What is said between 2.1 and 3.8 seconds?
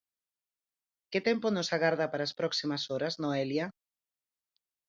para as próximas horas Noelia?